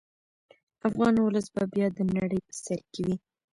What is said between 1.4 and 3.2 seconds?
به بیا د نړۍ په سر کې وي.